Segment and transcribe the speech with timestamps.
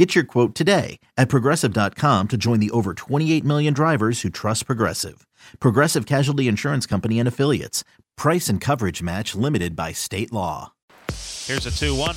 [0.00, 4.64] Get your quote today at progressive.com to join the over 28 million drivers who trust
[4.64, 5.26] Progressive.
[5.60, 7.84] Progressive Casualty Insurance Company and Affiliates.
[8.16, 10.72] Price and coverage match limited by state law.
[11.44, 12.16] Here's a 2 1.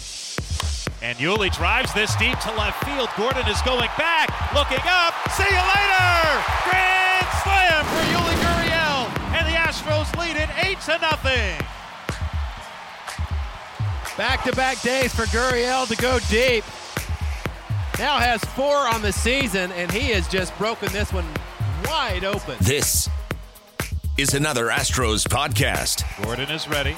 [1.01, 3.09] And Yuli drives this deep to left field.
[3.17, 5.13] Gordon is going back, looking up.
[5.31, 6.39] See you later!
[6.63, 9.11] Grand slam for Yuli Gurriel.
[9.35, 11.65] And the Astros lead it 8 to nothing.
[14.17, 16.63] Back to back days for Gurriel to go deep.
[17.99, 21.25] Now has four on the season, and he has just broken this one
[21.85, 22.55] wide open.
[22.59, 23.07] This
[24.17, 26.03] is another Astros podcast.
[26.23, 26.95] Gordon is ready.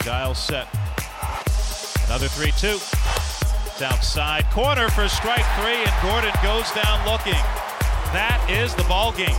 [0.00, 0.68] Dial set.
[2.06, 2.66] Another 3 2.
[3.76, 4.44] It's outside.
[4.52, 7.42] Corner for strike three, and Gordon goes down looking.
[8.14, 9.36] That is the ball game.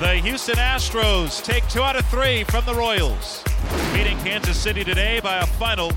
[0.00, 3.42] The Houston Astros take two out of three from the Royals,
[3.94, 5.90] beating Kansas City today by a final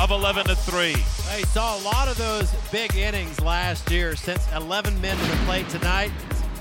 [0.00, 0.92] of 11 to 3.
[0.92, 4.16] He saw a lot of those big innings last year.
[4.16, 6.10] Since 11 men to the plate tonight,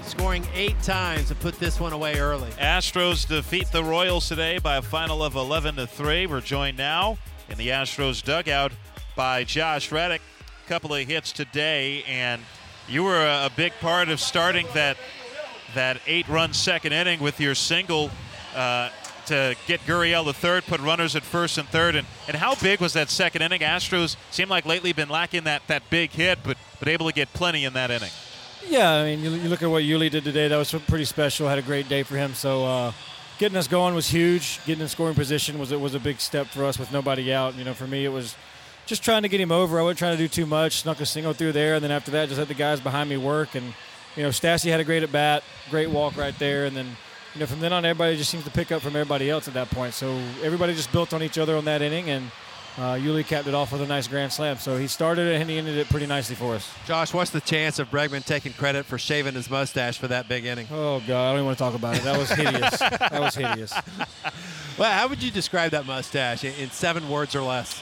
[0.03, 2.49] scoring eight times to put this one away early.
[2.51, 6.27] Astros defeat the Royals today by a final of 11 to 3.
[6.27, 7.17] We're joined now
[7.49, 8.71] in the Astros dugout
[9.15, 10.21] by Josh Reddick.
[10.65, 12.41] A couple of hits today, and
[12.87, 14.97] you were a big part of starting that
[15.75, 18.11] that eight-run second inning with your single.
[18.55, 18.89] Uh,
[19.27, 21.95] to get Gurriel the third, put runners at first and third.
[21.95, 23.61] And, and how big was that second inning?
[23.61, 27.31] Astros seem like lately been lacking that, that big hit, but, but able to get
[27.33, 28.11] plenty in that inning.
[28.67, 30.47] Yeah, I mean, you, you look at what Yuli did today.
[30.47, 31.47] That was pretty special.
[31.47, 32.33] Had a great day for him.
[32.33, 32.91] So uh,
[33.37, 34.59] getting us going was huge.
[34.65, 37.55] Getting in scoring position was it was a big step for us with nobody out.
[37.55, 38.35] You know, for me, it was
[38.85, 39.79] just trying to get him over.
[39.79, 40.81] I wasn't trying to do too much.
[40.81, 43.17] Snuck a single through there, and then after that, just let the guys behind me
[43.17, 43.55] work.
[43.55, 43.73] And
[44.15, 46.95] you know, Stassi had a great at bat, great walk right there, and then
[47.33, 49.53] you know, from then on, everybody just seems to pick up from everybody else at
[49.55, 49.93] that point.
[49.93, 52.31] So everybody just built on each other on that inning, and
[52.77, 54.57] uh, Yuli capped it off with a nice grand slam.
[54.57, 56.71] So he started it and he ended it pretty nicely for us.
[56.87, 60.45] Josh, what's the chance of Bregman taking credit for shaving his mustache for that big
[60.45, 60.67] inning?
[60.71, 62.03] Oh God, I don't even want to talk about it.
[62.03, 62.79] That was hideous.
[62.79, 63.73] that was hideous.
[64.75, 67.79] Well, how would you describe that mustache in seven words or less?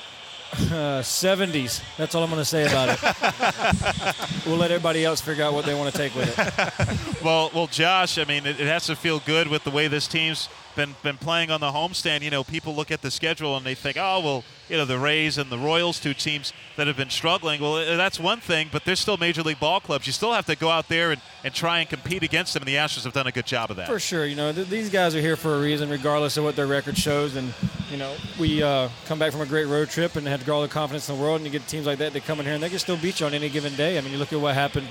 [0.53, 1.81] Uh, 70s.
[1.97, 4.45] That's all I'm going to say about it.
[4.45, 7.23] we'll let everybody else figure out what they want to take with it.
[7.23, 8.17] well, well, Josh.
[8.17, 11.17] I mean, it, it, has to feel good with the way this team's been been
[11.17, 12.21] playing on the homestand.
[12.21, 14.97] You know, people look at the schedule and they think, oh, well, you know, the
[14.97, 17.61] Rays and the Royals, two teams that have been struggling.
[17.61, 20.07] Well, uh, that's one thing, but they're still major league ball clubs.
[20.07, 22.67] You still have to go out there and, and try and compete against them, and
[22.67, 23.87] the Astros have done a good job of that.
[23.87, 24.25] For sure.
[24.25, 26.97] You know, th- these guys are here for a reason, regardless of what their record
[26.97, 27.35] shows.
[27.35, 27.53] And,
[27.91, 30.67] you know, we uh, come back from a great road trip and have all the
[30.67, 32.63] confidence in the world, and you get teams like that that come in here and
[32.63, 33.97] they can still beat you on any given day.
[33.97, 34.87] I mean, you look at what happened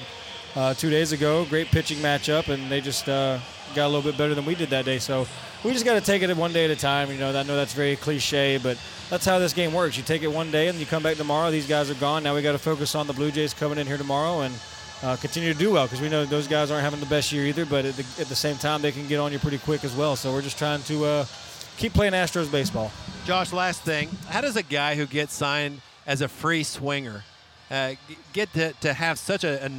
[0.56, 3.38] uh, two days ago, great pitching matchup, and they just uh,
[3.74, 4.98] got a little bit better than we did that day.
[4.98, 5.26] So
[5.64, 7.10] we just got to take it one day at a time.
[7.10, 8.78] You know, I know that's very cliche, but
[9.08, 9.96] that's how this game works.
[9.96, 11.50] You take it one day, and you come back tomorrow.
[11.50, 12.22] These guys are gone.
[12.22, 14.54] Now we got to focus on the Blue Jays coming in here tomorrow and
[15.02, 17.46] uh, continue to do well because we know those guys aren't having the best year
[17.46, 17.64] either.
[17.64, 19.94] But at the, at the, same time, they can get on you pretty quick as
[19.94, 20.16] well.
[20.16, 21.26] So we're just trying to uh,
[21.76, 22.90] keep playing Astros baseball.
[23.24, 27.24] Josh, last thing, how does a guy who gets signed as a free swinger
[27.70, 27.94] uh,
[28.32, 29.70] get to, to have such a, a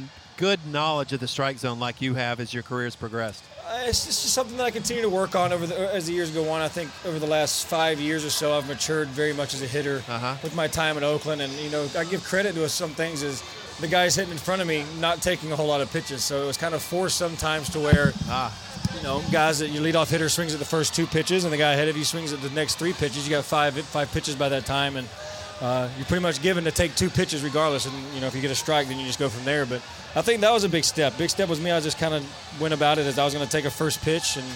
[0.42, 3.44] good knowledge of the strike zone like you have as your career has progressed?
[3.64, 6.32] Uh, it's just something that I continue to work on over the, as the years
[6.32, 6.60] go on.
[6.60, 9.68] I think over the last five years or so, I've matured very much as a
[9.68, 10.34] hitter uh-huh.
[10.42, 11.42] with my time in Oakland.
[11.42, 13.40] And you know, I give credit to some things as
[13.80, 16.24] the guys hitting in front of me not taking a whole lot of pitches.
[16.24, 18.52] So it was kind of forced sometimes to where, ah.
[18.96, 21.56] you know, guys that your leadoff hitter swings at the first two pitches, and the
[21.56, 23.28] guy ahead of you swings at the next three pitches.
[23.28, 25.06] You got five five pitches by that time, and
[25.62, 27.86] uh, you're pretty much given to take two pitches regardless.
[27.86, 29.64] And you know, if you get a strike, then you just go from there.
[29.64, 29.80] But
[30.16, 31.16] I think that was a big step.
[31.16, 31.70] Big step was me.
[31.70, 34.02] I just kind of went about it as I was going to take a first
[34.02, 34.46] pitch and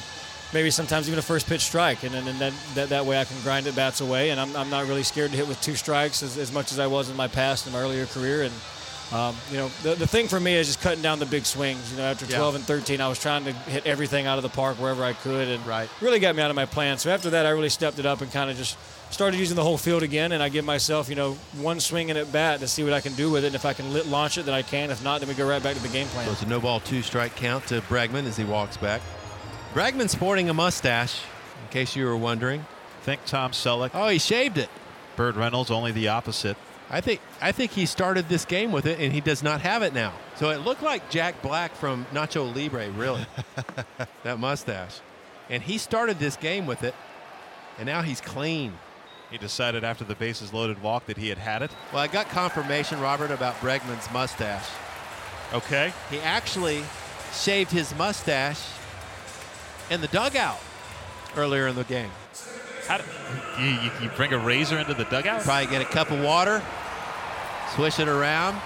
[0.52, 3.40] maybe sometimes even a first pitch strike, and then that, that, that way I can
[3.42, 4.30] grind it bats away.
[4.30, 6.78] And I'm, I'm not really scared to hit with two strikes as, as much as
[6.78, 8.42] I was in my past in my earlier career.
[8.42, 8.52] And
[9.12, 11.92] um, you know, the, the thing for me is just cutting down the big swings.
[11.92, 12.58] You know, after 12 yeah.
[12.58, 15.46] and 13, I was trying to hit everything out of the park wherever I could,
[15.46, 15.88] and right.
[16.00, 16.98] really got me out of my plan.
[16.98, 18.76] So after that, I really stepped it up and kind of just
[19.10, 20.32] started using the whole field again.
[20.32, 23.00] And I give myself, you know, one swing in at bat to see what I
[23.00, 23.48] can do with it.
[23.48, 24.90] And if I can lit launch it, then I can.
[24.90, 26.26] If not, then we go right back to the game plan.
[26.26, 29.00] So it's a no ball, two strike count to Bregman as he walks back.
[29.72, 31.20] Bregman sporting a mustache,
[31.62, 32.64] in case you were wondering.
[33.02, 33.90] Think Tom Selleck.
[33.94, 34.70] Oh, he shaved it.
[35.16, 36.56] Burt Reynolds, only the opposite.
[36.88, 39.82] I think I think he started this game with it, and he does not have
[39.82, 40.12] it now.
[40.36, 43.26] So it looked like Jack Black from Nacho Libre, really.
[44.22, 45.00] that mustache.
[45.50, 46.94] And he started this game with it,
[47.78, 48.72] and now he's clean.
[49.30, 51.70] He decided after the bases loaded walk that he had had it.
[51.92, 54.66] Well, I got confirmation, Robert, about Bregman's mustache.
[55.52, 55.92] Okay.
[56.10, 56.82] He actually
[57.32, 58.64] shaved his mustache
[59.90, 60.60] in the dugout
[61.36, 62.10] earlier in the game.
[62.86, 63.04] How do,
[63.60, 65.42] you, you, you bring a razor into the dugout?
[65.42, 66.62] Probably get a cup of water,
[67.74, 68.60] swish it around,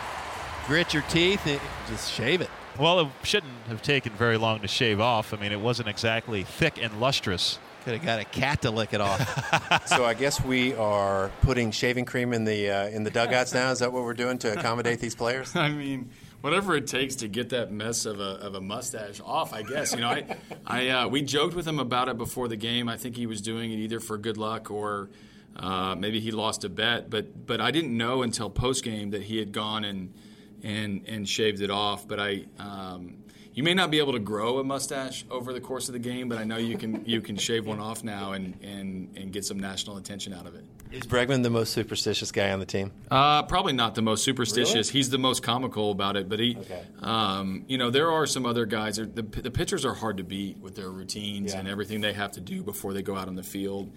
[0.66, 2.50] grit your teeth, and just shave it.
[2.78, 5.32] Well, it shouldn't have taken very long to shave off.
[5.32, 7.58] I mean, it wasn't exactly thick and lustrous.
[7.90, 9.88] Could have got a cat to lick it off.
[9.88, 13.72] so I guess we are putting shaving cream in the uh, in the dugouts now.
[13.72, 15.56] Is that what we're doing to accommodate these players?
[15.56, 16.10] I mean,
[16.40, 19.52] whatever it takes to get that mess of a, of a mustache off.
[19.52, 20.08] I guess you know.
[20.08, 20.24] I,
[20.64, 22.88] I uh, we joked with him about it before the game.
[22.88, 25.10] I think he was doing it either for good luck or
[25.56, 27.10] uh, maybe he lost a bet.
[27.10, 30.14] But but I didn't know until post game that he had gone and
[30.62, 32.06] and and shaved it off.
[32.06, 32.44] But I.
[32.60, 33.16] Um,
[33.52, 36.28] you may not be able to grow a mustache over the course of the game,
[36.28, 39.44] but I know you can you can shave one off now and, and, and get
[39.44, 40.64] some national attention out of it.
[40.92, 42.90] Is Bregman the most superstitious guy on the team?
[43.10, 44.88] Uh, probably not the most superstitious.
[44.88, 44.98] Really?
[44.98, 46.28] He's the most comical about it.
[46.28, 46.82] But he, okay.
[47.00, 48.96] um, you know, there are some other guys.
[48.96, 51.60] The, the pitchers are hard to beat with their routines yeah.
[51.60, 53.92] and everything they have to do before they go out on the field.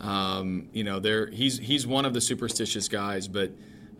[0.00, 3.52] Um, you know, they're, he's he's one of the superstitious guys, but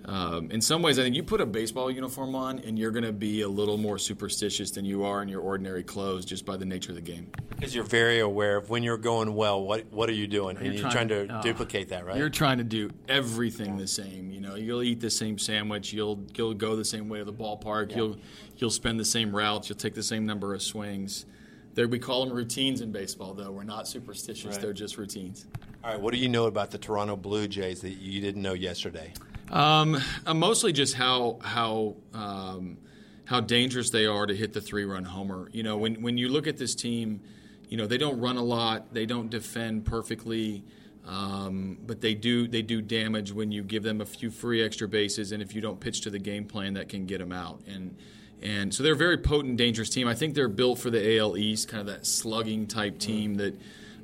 [0.04, 3.04] um, in some ways, I think you put a baseball uniform on and you're going
[3.04, 6.56] to be a little more superstitious than you are in your ordinary clothes just by
[6.56, 7.30] the nature of the game.
[7.50, 10.56] Because you're very aware of when you're going well, what what are you doing?
[10.56, 12.16] You're and you're trying, trying to uh, duplicate that, right?
[12.16, 14.30] You're trying to do everything the same.
[14.30, 17.32] You know, you'll eat the same sandwich, you'll you'll go the same way to the
[17.32, 17.98] ballpark, yeah.
[17.98, 18.16] you'll
[18.56, 21.26] you'll spend the same routes, you'll take the same number of swings.
[21.74, 23.50] There, we call them routines in baseball, though.
[23.50, 24.60] We're not superstitious; right.
[24.60, 25.46] they're just routines.
[25.84, 28.52] All right, what do you know about the Toronto Blue Jays that you didn't know
[28.52, 29.12] yesterday?
[29.50, 32.78] Um, uh, mostly just how how um,
[33.24, 35.48] how dangerous they are to hit the three run homer.
[35.52, 37.20] You know, when when you look at this team,
[37.68, 40.64] you know they don't run a lot, they don't defend perfectly,
[41.06, 44.88] um, but they do they do damage when you give them a few free extra
[44.88, 47.60] bases, and if you don't pitch to the game plan, that can get them out.
[47.66, 47.96] And
[48.42, 50.08] and so they're a very potent, dangerous team.
[50.08, 53.54] I think they're built for the AL East, kind of that slugging type team that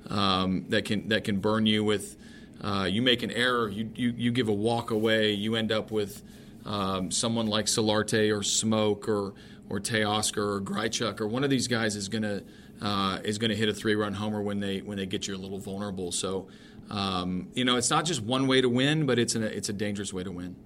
[0.09, 2.17] um, that can that can burn you with
[2.63, 5.91] uh, you make an error, you, you, you give a walk away, you end up
[5.91, 6.23] with
[6.65, 9.35] um, someone like Solarte or Smoak or
[9.71, 12.43] or Teoscar or Grichuk or one of these guys is gonna
[12.81, 15.39] uh, is gonna hit a three run homer when they when they get you a
[15.39, 16.13] little vulnerable.
[16.13, 16.49] So
[16.91, 19.73] um, you know it's not just one way to win, but it's a it's a
[19.73, 20.57] dangerous way to win.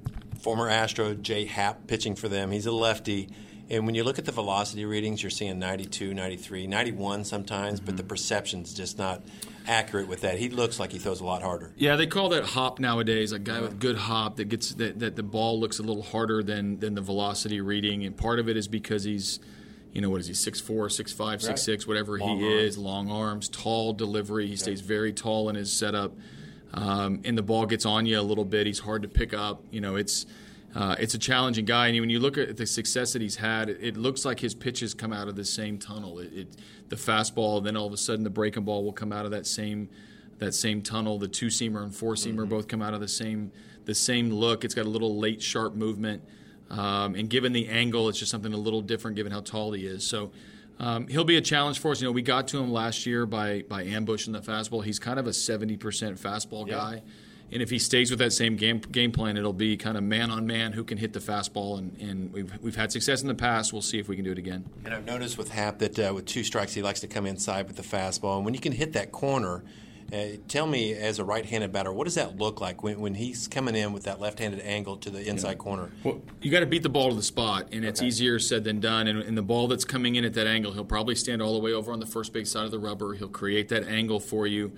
[0.41, 2.51] Former Astro Jay Happ pitching for them.
[2.51, 3.29] He's a lefty.
[3.71, 7.87] And when you look at the velocity readings, you're seeing 92, 93, 91 sometimes, mm-hmm.
[7.87, 9.23] but the perception's just not
[9.67, 10.39] accurate with that.
[10.39, 11.73] He looks like he throws a lot harder.
[11.77, 13.33] Yeah, they call that hop nowadays.
[13.33, 16.43] A guy with good hop that gets that, that the ball looks a little harder
[16.43, 19.41] than than the velocity reading, and part of it is because he's
[19.93, 21.39] you know, what is he, 6'4, 6'5, right.
[21.39, 22.63] 6'6, whatever long he arms.
[22.63, 24.47] is, long arms, tall delivery.
[24.47, 24.57] He okay.
[24.57, 26.13] stays very tall in his setup.
[26.73, 28.67] Um, and the ball gets on you a little bit.
[28.67, 29.63] He's hard to pick up.
[29.71, 30.25] You know, it's
[30.75, 33.69] uh, it's a challenging guy, and when you look at the success that he's had,
[33.69, 36.19] it, it looks like his pitches come out of the same tunnel.
[36.19, 36.57] It, it,
[36.89, 39.47] the fastball, then all of a sudden the breaking ball will come out of that
[39.47, 39.89] same
[40.39, 41.19] that same tunnel.
[41.19, 42.49] The two seamer and four seamer mm-hmm.
[42.49, 43.53] both come out of the same
[43.85, 44.65] the same look.
[44.65, 46.23] It's got a little late sharp movement,
[46.71, 49.87] um, and given the angle, it's just something a little different given how tall he
[49.87, 50.07] is.
[50.07, 50.33] So.
[50.79, 52.01] Um, he'll be a challenge for us.
[52.01, 54.83] You know, we got to him last year by by ambushing the fastball.
[54.83, 56.75] He's kind of a seventy percent fastball yeah.
[56.75, 57.03] guy.
[57.53, 60.31] And if he stays with that same game game plan, it'll be kind of man
[60.31, 61.79] on man who can hit the fastball.
[61.79, 63.73] And, and we've, we've had success in the past.
[63.73, 64.65] We'll see if we can do it again.
[64.85, 67.67] And I've noticed with Happ that uh, with two strikes, he likes to come inside
[67.67, 68.37] with the fastball.
[68.37, 69.63] And when you can hit that corner,
[70.13, 73.49] uh, tell me, as a right-handed batter, what does that look like when, when he's
[73.49, 75.55] coming in with that left-handed angle to the inside yeah.
[75.55, 75.91] corner?
[76.05, 78.09] Well, you got to beat the ball to the spot, and it's okay.
[78.09, 79.07] easier said than done.
[79.07, 81.61] And, and, the ball that's coming in at that angle, he'll probably stand all the
[81.61, 83.15] way over on the first base side of the rubber.
[83.15, 84.73] He'll create that angle for you.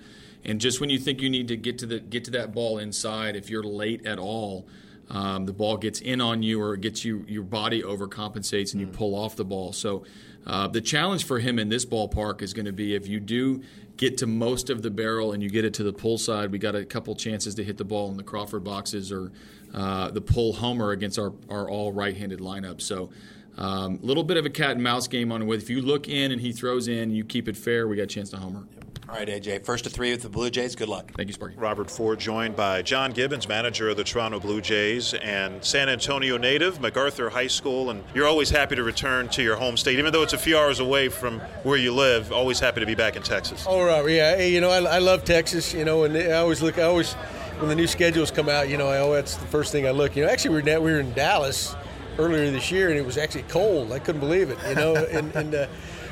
[0.45, 2.77] And just when you think you need to get to the get to that ball
[2.77, 4.67] inside, if you're late at all,
[5.09, 8.81] um, the ball gets in on you or it gets you your body overcompensates and
[8.81, 9.73] you pull off the ball.
[9.73, 10.05] So
[10.45, 13.63] uh, the challenge for him in this ballpark is going to be if you do
[13.97, 16.59] get to most of the barrel and you get it to the pull side, we
[16.59, 19.31] got a couple chances to hit the ball in the Crawford boxes or
[19.73, 22.81] uh, the pull homer against our, our all right-handed lineup.
[22.81, 23.09] So
[23.57, 25.53] a um, little bit of a cat and mouse game on it.
[25.55, 28.07] If you look in and he throws in, you keep it fair, we got a
[28.07, 28.67] chance to homer.
[28.75, 28.94] Yep.
[29.07, 29.63] All right, AJ.
[29.63, 30.75] First to three with the Blue Jays.
[30.75, 31.11] Good luck.
[31.15, 31.55] Thank you, Sparky.
[31.57, 36.37] Robert Ford joined by John Gibbons, manager of the Toronto Blue Jays, and San Antonio
[36.37, 37.91] native, MacArthur High School.
[37.91, 40.57] And you're always happy to return to your home state, even though it's a few
[40.57, 42.31] hours away from where you live.
[42.31, 43.63] Always happy to be back in Texas.
[43.67, 44.09] Oh, Robert.
[44.09, 44.37] Yeah.
[44.37, 45.71] Hey, you know, I, I love Texas.
[45.71, 46.79] You know, and I always look.
[46.79, 47.13] I always
[47.59, 48.69] when the new schedules come out.
[48.69, 50.15] You know, I, oh, that's the first thing I look.
[50.15, 51.75] You know, actually, we were we were in Dallas
[52.17, 53.91] earlier this year, and it was actually cold.
[53.91, 54.57] I couldn't believe it.
[54.67, 55.53] You know, and and.
[55.53, 55.67] Uh,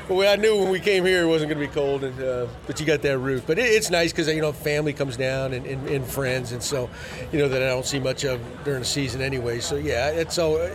[0.08, 2.46] well, I knew when we came here it wasn't going to be cold, and uh,
[2.66, 3.44] but you got that roof.
[3.46, 6.62] But it, it's nice because you know family comes down and, and, and, friends, and
[6.62, 6.90] so
[7.32, 9.60] you know that I don't see much of during the season anyway.
[9.60, 10.70] So yeah, it's so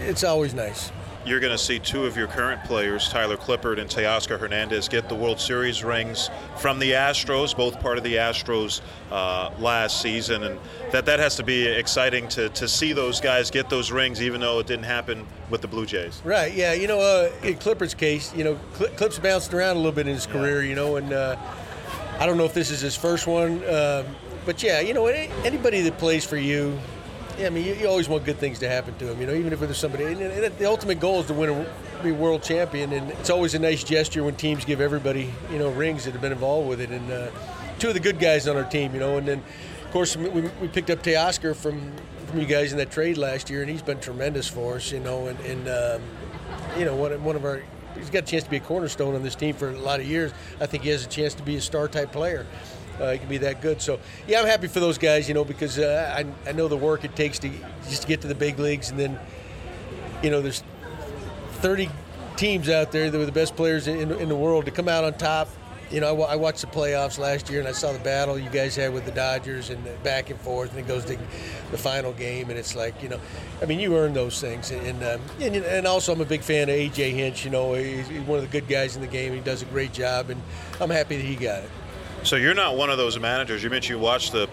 [0.00, 0.90] it's always nice
[1.24, 5.08] you're going to see two of your current players, Tyler Clippard and Teoscar Hernandez, get
[5.08, 10.44] the World Series rings from the Astros, both part of the Astros uh, last season,
[10.44, 10.58] and
[10.92, 14.40] that that has to be exciting to, to see those guys get those rings, even
[14.40, 16.22] though it didn't happen with the Blue Jays.
[16.24, 16.54] Right.
[16.54, 16.72] Yeah.
[16.72, 20.14] You know, uh, in Clippard's case, you know, Clips bounced around a little bit in
[20.14, 20.62] his career.
[20.62, 21.36] You know, and uh,
[22.18, 24.06] I don't know if this is his first one, um,
[24.46, 26.78] but yeah, you know, anybody that plays for you
[27.38, 29.20] yeah, I mean, you, you, always want good things to happen to him.
[29.20, 30.04] You know, even if there's somebody.
[30.04, 31.66] And, and the ultimate goal is to win a
[32.02, 35.70] be world champion, and it's always a nice gesture when teams give everybody you know
[35.70, 36.90] rings that have been involved with it.
[36.90, 37.30] And uh,
[37.78, 39.42] two of the good guys on our team, you know, and then
[39.84, 41.92] of course we, we picked up Teoscar from
[42.26, 44.92] from you guys in that trade last year, and he's been tremendous for us.
[44.92, 46.02] You know, and, and um,
[46.78, 47.62] you know one one of our
[47.96, 50.06] he's got a chance to be a cornerstone on this team for a lot of
[50.06, 50.32] years.
[50.60, 52.46] I think he has a chance to be a star type player
[53.00, 53.80] uh, he can be that good.
[53.80, 56.76] So yeah, I'm happy for those guys, you know, because uh, I, I know the
[56.76, 57.50] work it takes to
[57.88, 59.18] just to get to the big leagues, and then
[60.22, 60.62] you know there's
[61.60, 61.88] 30
[62.36, 65.04] teams out there that were the best players in, in the world to come out
[65.04, 65.48] on top.
[65.90, 68.48] You know, I, I, watched the playoffs last year, and I saw the battle you
[68.48, 71.18] guys had with the Dodgers, and back and forth, and it goes to
[71.72, 73.20] the final game, and it's like, you know,
[73.60, 76.68] I mean, you earn those things, and um, and, and, also I'm a big fan
[76.68, 77.44] of AJ Hinch.
[77.44, 79.34] You know, he's one of the good guys in the game.
[79.34, 80.40] He does a great job, and
[80.80, 81.70] I'm happy that he got it.
[82.22, 83.62] So you're not one of those managers.
[83.62, 84.48] You mentioned you watched the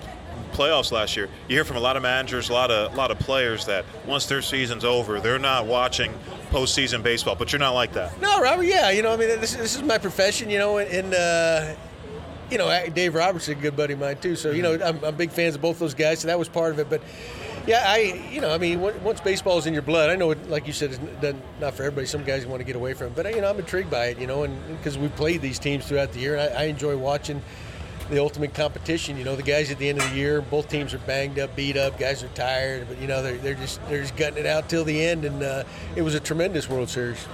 [0.54, 1.30] playoffs last year.
[1.48, 3.86] You hear from a lot of managers, a lot of a lot of players that
[4.06, 6.14] once their season's over, they're not watching
[6.50, 7.36] postseason baseball.
[7.36, 8.20] But you're not like that.
[8.22, 8.64] No, Robert.
[8.64, 10.50] Yeah, you know, I mean, this, this is my profession.
[10.50, 11.14] You know, and.
[11.14, 11.76] uh,
[12.50, 14.38] you know, Dave Roberts, a good buddy of mine too.
[14.38, 16.20] So you know, I'm, I'm big fans of both those guys.
[16.20, 16.90] So that was part of it.
[16.90, 17.02] But
[17.68, 20.50] yeah, I, you know, I mean, once baseball is in your blood, I know, it,
[20.50, 22.08] like you said, it's not for everybody.
[22.08, 24.20] Some guys want to get away from it, but you know, I'm intrigued by it.
[24.20, 27.42] You know, and because we played these teams throughout the year, I, I enjoy watching
[28.10, 29.18] the ultimate competition.
[29.18, 31.56] You know, the guys at the end of the year, both teams are banged up,
[31.58, 32.00] beat up.
[32.00, 34.86] Guys are tired, but you know they're, they're just they're just gutting it out till
[34.86, 35.64] the end, and uh,
[35.96, 37.26] it was a tremendous World Series.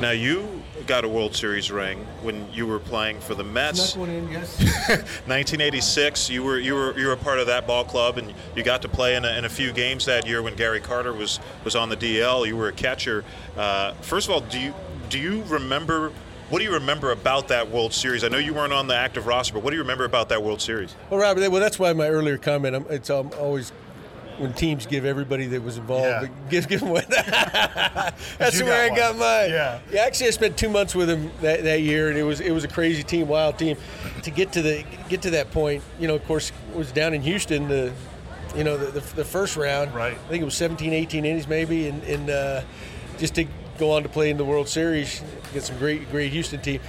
[0.00, 3.94] Now you got a World Series ring when you were playing for the Mets.
[3.94, 4.58] one in, yes.
[4.88, 6.30] 1986.
[6.30, 8.80] You were you were you were a part of that ball club, and you got
[8.80, 11.76] to play in a, in a few games that year when Gary Carter was was
[11.76, 12.46] on the DL.
[12.46, 13.24] You were a catcher.
[13.58, 14.72] Uh, first of all, do you
[15.10, 16.12] do you remember
[16.48, 18.24] what do you remember about that World Series?
[18.24, 20.42] I know you weren't on the active roster, but what do you remember about that
[20.42, 20.96] World Series?
[21.10, 22.86] Well, Robert, well, that's why my earlier comment.
[22.88, 23.70] It's um, always
[24.40, 26.28] when teams give everybody that was involved, yeah.
[26.48, 27.08] give, give them what.
[27.10, 28.96] that's where I one.
[28.96, 29.50] got mine.
[29.50, 29.80] Yeah.
[29.92, 30.00] yeah.
[30.02, 32.64] Actually, I spent two months with him that, that year, and it was it was
[32.64, 33.76] a crazy team, wild team.
[34.22, 37.22] To get to the get to that point, you know, of course, was down in
[37.22, 37.68] Houston.
[37.68, 37.92] The
[38.56, 39.94] you know the, the, the first round.
[39.94, 40.14] Right.
[40.14, 42.62] I think it was 17, 18 innings maybe, and, and uh,
[43.18, 43.46] just to
[43.78, 46.80] go on to play in the World Series get some great, great Houston team.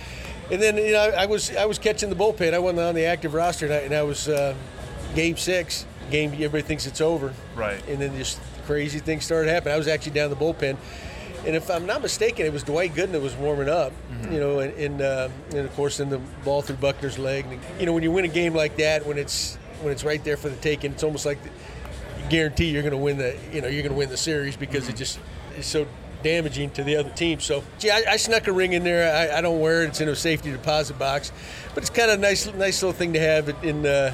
[0.51, 2.53] And then you know I, I was I was catching the bullpen.
[2.53, 4.55] I wasn't on the active roster, and I, and I was uh,
[5.15, 5.85] game six.
[6.09, 7.33] Game everybody thinks it's over.
[7.55, 7.85] Right.
[7.87, 9.73] And then just crazy things started happening.
[9.73, 10.77] I was actually down the bullpen.
[11.45, 14.33] And if I'm not mistaken, it was Dwight Gooden that was warming up, mm-hmm.
[14.33, 17.45] you know, and and, uh, and, of course then the ball through Buckner's leg.
[17.45, 20.23] And, you know, when you win a game like that, when it's when it's right
[20.23, 23.61] there for the taking, it's almost like you guarantee you're going to win the you
[23.61, 24.93] know you're going to win the series because mm-hmm.
[24.93, 25.19] it just
[25.57, 25.87] is so
[26.23, 27.39] damaging to the other team.
[27.39, 29.13] So, gee, I, I snuck a ring in there.
[29.13, 29.87] I, I, don't wear it.
[29.87, 31.31] It's in a safety deposit box,
[31.73, 33.85] but it's kind of a nice, nice little thing to have in.
[33.85, 34.13] Uh,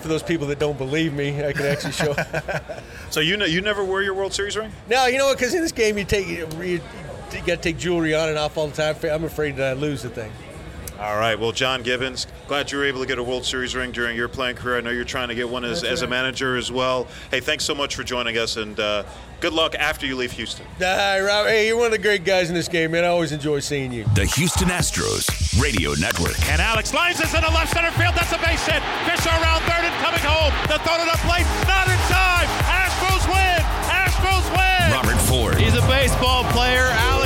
[0.00, 2.14] for those people that don't believe me, I can actually show.
[3.10, 4.72] so you know, you never wear your World Series ring?
[4.88, 5.38] No, you know what?
[5.38, 6.80] Because in this game, you take you, you
[7.38, 8.96] got to take jewelry on and off all the time.
[9.10, 10.32] I'm afraid that I lose the thing.
[10.98, 11.38] All right.
[11.38, 14.28] Well, John Gibbons, glad you were able to get a World Series ring during your
[14.28, 14.78] playing career.
[14.78, 17.06] I know you're trying to get one as, as a manager as well.
[17.30, 19.04] Hey, thanks so much for joining us, and uh,
[19.40, 20.64] good luck after you leave Houston.
[20.78, 21.46] Hi, Rob.
[21.46, 23.04] Hey, you're one of the great guys in this game, man.
[23.04, 24.04] I always enjoy seeing you.
[24.14, 25.28] The Houston Astros
[25.60, 26.40] Radio Network.
[26.48, 28.14] And Alex lines this into left center field.
[28.14, 28.82] That's a base hit.
[29.04, 30.52] Fisher around third and coming home.
[30.68, 31.44] The throw to the plate.
[31.68, 32.48] Not in time.
[32.64, 33.60] Astros win.
[33.92, 34.92] Astros win.
[34.92, 35.58] Robert Ford.
[35.60, 36.88] He's a baseball player.
[37.12, 37.25] Alex